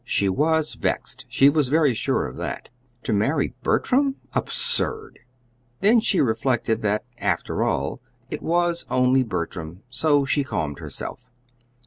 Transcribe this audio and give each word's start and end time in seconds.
She 0.03 0.29
was 0.29 0.73
vexed; 0.73 1.25
she 1.29 1.47
was 1.47 1.67
very 1.67 1.93
sure 1.93 2.25
of 2.25 2.35
that. 2.37 2.69
To 3.03 3.13
marry 3.13 3.53
Bertram? 3.61 4.15
Absurd!... 4.33 5.19
Then 5.81 5.99
she 5.99 6.19
reflected 6.19 6.81
that, 6.81 7.05
after 7.19 7.61
all, 7.63 8.01
it 8.31 8.41
was 8.41 8.83
only 8.89 9.21
Bertram, 9.21 9.83
so 9.91 10.25
she 10.25 10.43
calmed 10.43 10.79
herself. 10.79 11.29